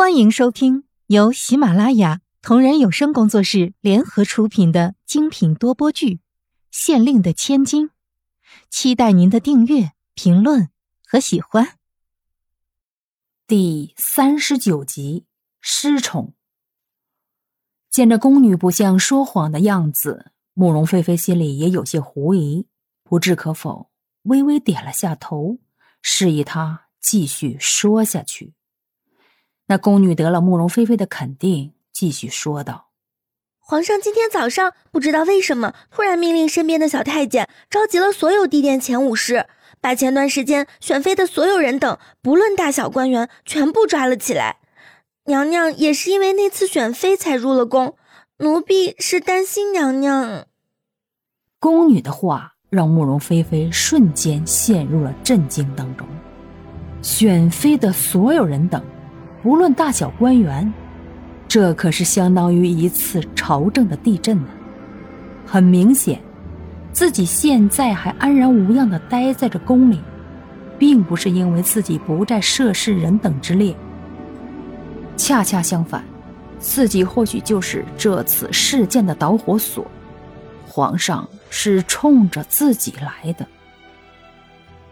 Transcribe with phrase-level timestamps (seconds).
[0.00, 6.14] 欢迎收听由喜马拉雅同人有声工作室联合出品的精品多播剧
[6.70, 7.88] 《县令的千金》，
[8.70, 10.70] 期待您的订阅、评论
[11.06, 11.76] 和喜欢。
[13.46, 15.26] 第三十九集，
[15.60, 16.32] 失宠。
[17.90, 22.66] 见着宫女不像说谎的样子，慕容菲菲心里也有些狐疑，
[23.04, 23.90] 不置可否，
[24.22, 25.58] 微微点了下头，
[26.00, 28.54] 示意她继续说下去。
[29.70, 32.88] 那宫女得了慕容菲菲的肯定，继续说道
[33.62, 39.46] ：“皇上今天早上不知道为什么突然命令身边的小太监召集了所有地殿前武士，
[39.80, 44.56] 把前段时间选妃的所有人等，不论大小官员，全部抓了起来。
[45.26, 47.94] 娘娘也是因为那次选妃才入了宫，
[48.38, 50.48] 奴婢是担心娘娘。”
[51.60, 56.04] 宫女的话让慕容菲菲瞬间陷入了震惊当中。
[57.02, 58.84] 选妃的所有人等。
[59.42, 60.70] 无论大小官员，
[61.48, 64.48] 这可是相当于一次朝政的地震呢。
[65.46, 66.20] 很明显，
[66.92, 69.98] 自己现在还安然无恙的待在这宫里，
[70.78, 73.74] 并不是因为自己不在涉事人等之列。
[75.16, 76.04] 恰恰相反，
[76.58, 79.86] 自己或许就是这次事件的导火索。
[80.66, 83.46] 皇上是冲着自己来的。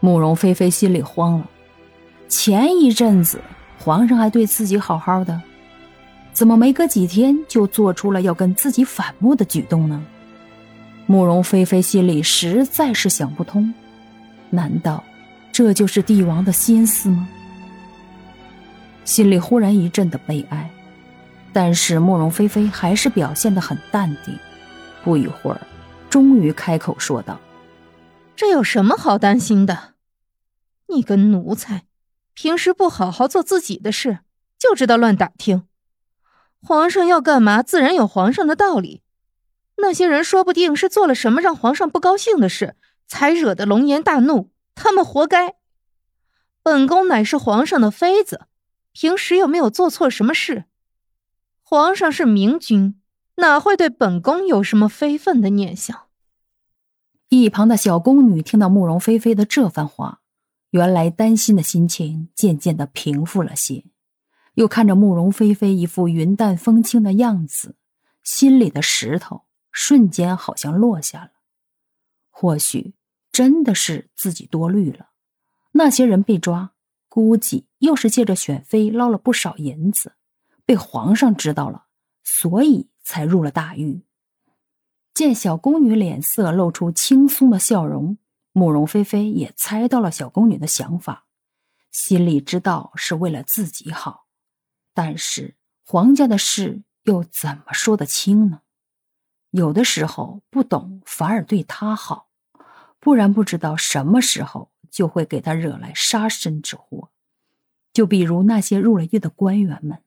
[0.00, 1.46] 慕容菲菲心里慌了，
[2.28, 3.38] 前一阵子。
[3.78, 5.40] 皇上还对自己好好的，
[6.32, 10.04] 怎么没隔几天就做出了要跟自己反目的举动呢？
[11.06, 13.72] 慕容菲菲心里实在是想不通，
[14.50, 15.02] 难道
[15.50, 17.28] 这就是帝王的心思吗？
[19.04, 20.68] 心里忽然一阵的悲哀，
[21.50, 24.38] 但是慕容菲菲还是表现得很淡定。
[25.02, 25.60] 不一会儿，
[26.10, 27.40] 终于开口说道
[28.36, 29.94] ：“这有什么好担心的？
[30.88, 31.84] 你个奴才！”
[32.40, 34.20] 平时不好好做自己的事，
[34.56, 35.66] 就知道乱打听。
[36.62, 39.02] 皇上要干嘛，自然有皇上的道理。
[39.78, 42.76] 那些人说不定是做了什么让皇上不高兴的事，
[43.08, 44.52] 才惹得龙颜大怒。
[44.76, 45.56] 他们活该。
[46.62, 48.42] 本宫乃是皇上的妃子，
[48.92, 50.66] 平时又没有做错什么事。
[51.64, 53.00] 皇上是明君，
[53.38, 56.02] 哪会对本宫有什么非分的念想？
[57.30, 60.20] 一旁的小宫女听到慕容菲菲的这番话。
[60.70, 63.84] 原来担心的心情渐渐的平复了些，
[64.54, 67.76] 又看着慕容菲菲一副云淡风轻的样子，
[68.22, 71.30] 心里的石头瞬间好像落下了。
[72.28, 72.94] 或许
[73.32, 75.08] 真的是自己多虑了，
[75.72, 76.72] 那些人被抓，
[77.08, 80.12] 估计又是借着选妃捞了不少银子，
[80.66, 81.86] 被皇上知道了，
[82.22, 84.02] 所以才入了大狱。
[85.14, 88.18] 见小宫女脸色露出轻松的笑容。
[88.58, 91.26] 慕容菲菲也猜到了小宫女的想法，
[91.92, 94.26] 心里知道是为了自己好，
[94.92, 98.62] 但是皇家的事又怎么说得清呢？
[99.50, 102.30] 有的时候不懂反而对他好，
[102.98, 107.10] 不然不知道什么时候就会给他惹来杀身之祸。
[107.92, 110.02] 就比如那些入了狱的官员们，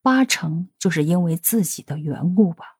[0.00, 2.78] 八成就是因为自己的缘故吧。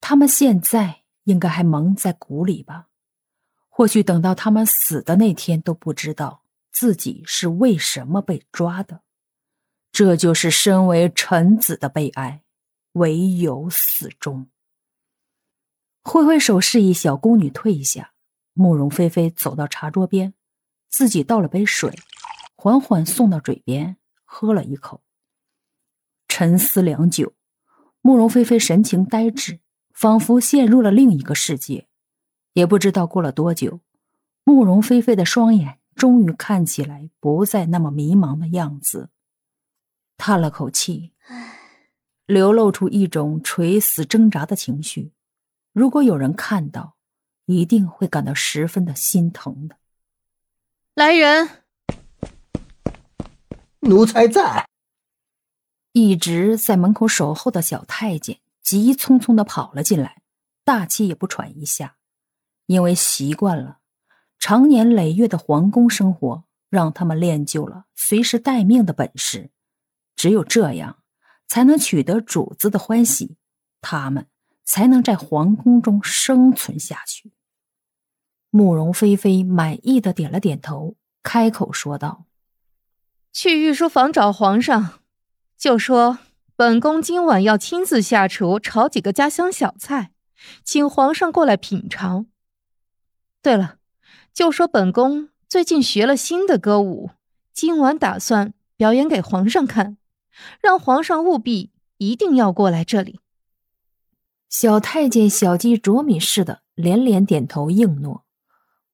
[0.00, 2.88] 他们现在应该还蒙在鼓里吧。
[3.76, 9.00] 或许等到他们死的那天都不知道自己是为什么被抓的，
[9.90, 12.44] 这就是身为臣子的悲哀，
[12.92, 14.46] 唯有死终。
[16.04, 18.12] 挥挥手示意小宫女退下，
[18.52, 20.34] 慕容菲菲走到茶桌边，
[20.88, 21.98] 自己倒了杯水，
[22.54, 25.02] 缓缓送到嘴边，喝了一口。
[26.28, 27.34] 沉思良久，
[28.00, 29.58] 慕容菲菲神情呆滞，
[29.92, 31.88] 仿佛陷入了另一个世界。
[32.54, 33.80] 也不知道过了多久，
[34.42, 39.10] 慕容菲菲的双眼终于看起来不再那么迷茫的样子，
[40.16, 41.12] 叹了口气，
[42.26, 45.12] 流露出一种垂死挣扎的情绪。
[45.72, 46.96] 如果有人看到，
[47.46, 49.76] 一定会感到十分的心疼的。
[50.94, 51.48] 来人！
[53.80, 54.68] 奴才在。
[55.92, 60.22] 一直在门口守候的小太监急匆匆的跑了进来，
[60.64, 61.96] 大气也不喘一下。
[62.66, 63.78] 因为习惯了
[64.38, 69.50] 长年累月的皇宫生活，让他们练就了随时待命的本事。
[70.16, 70.98] 只有这样，
[71.46, 73.36] 才能取得主子的欢喜，
[73.80, 74.26] 他们
[74.64, 77.32] 才能在皇宫中生存下去。
[78.50, 82.26] 慕容菲菲满意的点了点头，开口说道
[83.32, 85.00] ：“去御书房找皇上，
[85.58, 86.18] 就说
[86.54, 90.12] 本宫今晚要亲自下厨炒几个家乡小菜，
[90.64, 92.26] 请皇上过来品尝。”
[93.44, 93.76] 对了，
[94.32, 97.10] 就说本宫最近学了新的歌舞，
[97.52, 99.98] 今晚打算表演给皇上看，
[100.62, 103.20] 让皇上务必一定要过来这里。
[104.48, 108.24] 小太监小鸡啄米似的连连点头应诺。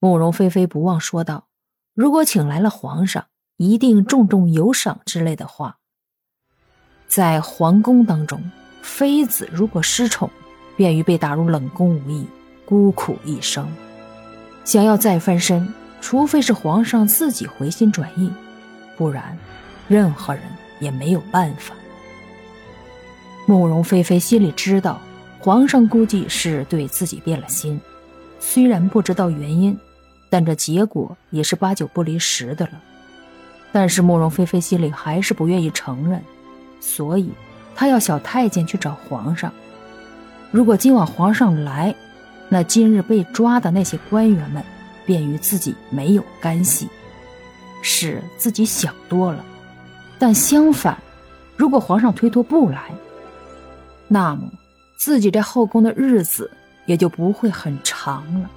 [0.00, 1.46] 慕容菲菲不忘说道
[1.94, 3.26] ：“如果请来了皇上，
[3.56, 5.78] 一定重重有赏之类的话。”
[7.06, 8.50] 在皇宫当中，
[8.82, 10.28] 妃子如果失宠，
[10.76, 12.26] 便于被打入冷宫无益，
[12.64, 13.72] 孤苦一生。
[14.64, 18.30] 想要再翻身，除非是皇上自己回心转意，
[18.96, 19.36] 不然，
[19.88, 20.42] 任何人
[20.78, 21.74] 也没有办法。
[23.46, 25.00] 慕容菲菲心里知道，
[25.40, 27.80] 皇上估计是对自己变了心，
[28.38, 29.76] 虽然不知道原因，
[30.28, 32.72] 但这结果也是八九不离十的了。
[33.72, 36.22] 但是慕容菲菲心里还是不愿意承认。
[36.80, 37.30] 所以，
[37.74, 39.52] 他要小太监去找皇上。
[40.50, 41.94] 如果今晚皇上来，
[42.50, 44.62] 那今日被抓的那些官员们
[45.06, 46.86] 便与自己没有干系。
[47.80, 49.42] 是自己想多了，
[50.18, 50.98] 但相反，
[51.56, 52.90] 如果皇上推脱不来，
[54.06, 54.42] 那么
[54.98, 56.50] 自己在后宫的日子
[56.84, 58.50] 也就不会很长了。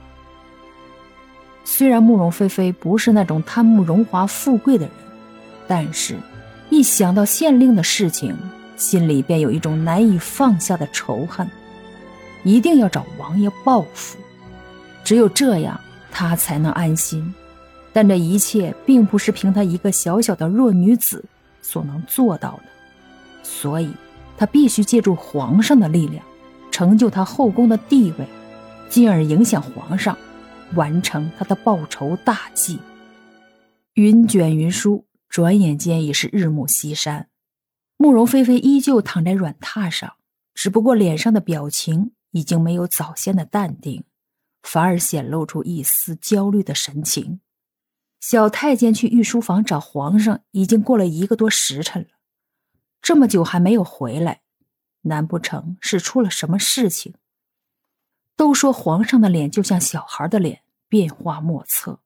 [1.63, 4.93] 虽然慕容菲菲不是那种贪慕荣华富贵的人，
[5.67, 6.17] 但是。
[6.69, 8.35] 一想到县令的事情，
[8.77, 11.47] 心里便有一种难以放下的仇恨，
[12.43, 14.17] 一定要找王爷报复。
[15.03, 15.79] 只有这样，
[16.11, 17.33] 他才能安心。
[17.91, 21.23] 但这一切并不是凭他一个小小的弱女子
[21.61, 22.63] 所能做到的，
[23.43, 23.89] 所以，
[24.37, 26.23] 他必须借助皇上的力量，
[26.71, 28.27] 成就他后宫的地位，
[28.89, 30.17] 进而影响皇上，
[30.73, 32.79] 完成他的报仇大计。
[33.93, 35.05] 云卷云舒。
[35.29, 37.27] 转眼间已是日暮西山，
[37.97, 40.13] 慕容菲菲依旧躺在软榻上，
[40.53, 44.03] 只不过脸上的表情已经没有早先的淡定，
[44.61, 47.39] 反而显露出一丝焦虑的神情。
[48.19, 52.09] 小太监去御书房找皇上，已经过了一个多时辰了，
[53.01, 54.41] 这么久还没有回来，
[55.01, 57.15] 难不成是出了什么事情？
[58.35, 62.01] 都说皇上的脸就像小孩的脸，变化莫测。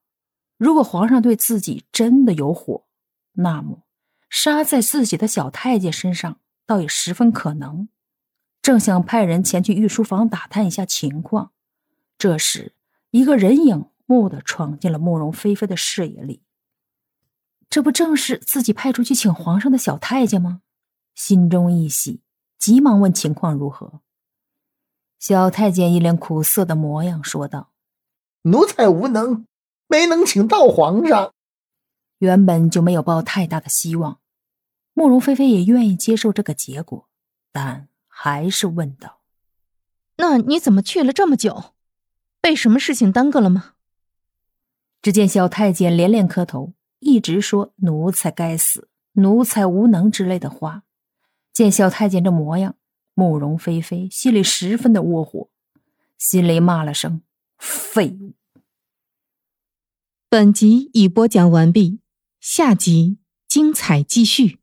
[0.58, 2.88] 如果皇上对自己真的有火，
[3.34, 3.84] 那么，
[4.30, 7.90] 杀在自己的小太监身上倒也十分可能。
[8.68, 11.54] 正想派人前去御书房打探一下情况，
[12.18, 12.74] 这时
[13.12, 16.42] 一个人影蓦地闯进了慕容菲菲的视野里。
[17.70, 20.64] 这不正是自己派出去请皇上的小太监吗？
[21.16, 22.20] 心中一喜，
[22.60, 24.02] 急忙问情况如何。
[25.18, 27.72] 小太监一脸苦涩的模样，说道
[28.44, 29.46] ：“奴才无能，
[29.88, 31.34] 没能请到皇上。”
[32.20, 34.20] 原本就没有抱太大的希望，
[34.92, 37.08] 慕容菲菲也愿意接受这个结果，
[37.54, 37.88] 但
[38.20, 39.20] 还是问道
[40.18, 41.76] ：“那你怎么去了这么久？
[42.42, 43.76] 被什么事情耽搁了吗？”
[45.04, 50.82] 只见小太监连连磕头，一直说“奴才该死，奴才无能”之类的话。
[51.54, 52.76] 见小太监这模样，
[53.14, 55.52] 慕容菲菲心里十分的窝火，
[56.18, 57.22] 心里骂了声
[57.60, 58.34] “废物”。
[60.28, 62.00] 本集已播讲完毕。
[62.40, 64.58] 下集精彩继续。